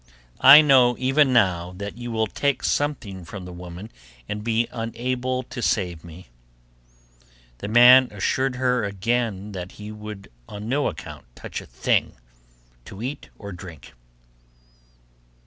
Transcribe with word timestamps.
I 0.43 0.61
know 0.61 0.95
even 0.97 1.31
now 1.31 1.73
that 1.77 1.95
you 1.95 2.11
will 2.11 2.25
take 2.25 2.63
something 2.63 3.23
from 3.23 3.45
the 3.45 3.53
woman 3.53 3.91
and 4.27 4.43
be 4.43 4.67
unable 4.71 5.43
to 5.43 5.61
save 5.61 6.03
me.' 6.03 6.29
The 7.59 7.67
man 7.67 8.07
assured 8.09 8.55
her 8.55 8.83
again 8.83 9.51
that 9.51 9.73
he 9.73 9.91
would 9.91 10.31
on 10.49 10.67
no 10.67 10.87
account 10.87 11.25
touch 11.35 11.61
a 11.61 11.67
thing 11.67 12.13
to 12.85 13.03
eat 13.03 13.29
or 13.37 13.51
drink. 13.51 13.93